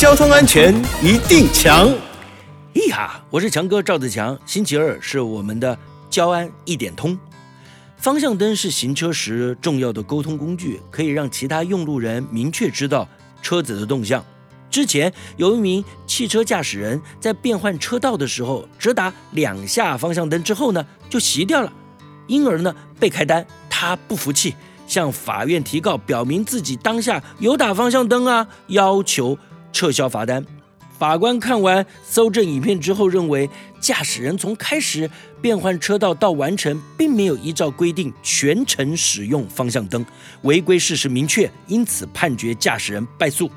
[0.00, 1.86] 交通安全一定强。
[2.72, 4.38] 咿哈，我是强哥赵子强。
[4.46, 7.18] 星期二是我们的交安一点通。
[7.98, 13.06] 方向灯是行车时重要的沟通工具，可以让其他用路人明确知道
[13.42, 14.24] 车子的动向。
[14.70, 21.70] 之前有一名汽车驾驶人在变换车道的时候，只打两下方向灯之后呢，就熄掉了，
[22.26, 23.46] 因而呢被开单。
[23.68, 24.54] 他不服气。
[24.86, 29.38] 向法院提告，表明自己当下有打方向灯啊，要求
[29.72, 30.44] 撤销罚单。
[30.98, 33.48] 法官看完搜证影片之后，认为
[33.80, 40.04] 驾驶人从开始变换车道到完成，并没有依照规定全程使用方向灯，
[40.42, 43.50] 违规事实明确，因此判决驾驶人败诉。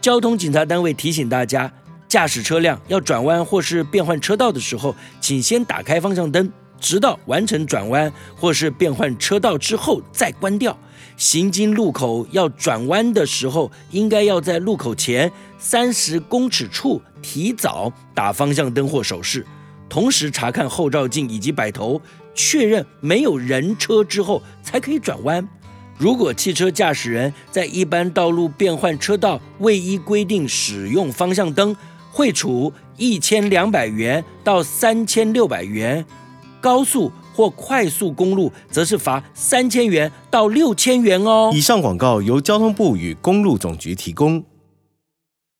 [0.00, 1.70] 交通警察单位提醒大家，
[2.08, 6.50] 驾驶车辆要转弯或是变换车道的时候，请先打开方向灯。
[6.82, 10.76] 直到完成转弯或是变换车道之后再关掉。
[11.16, 19.46] 行经路口要转弯的时候，应该要在路口前三十公尺处提早打方向灯或手势，
[19.88, 22.00] 同时查看后照镜以及摆头，
[22.34, 25.48] 确认没有人车之后才可以转弯。
[25.98, 31.76] 如果汽车驾驶人在一般道路变换车道未依规定使用方向灯，
[32.10, 36.04] 会处一千两百元到三千六百元。
[36.62, 41.50] 高速或快速公路则是罚三千元到六千元哦。
[41.52, 44.42] 以上广告由交通部与公路总局提供。